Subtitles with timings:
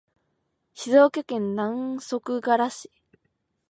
[0.73, 2.89] 静岡県南足柄市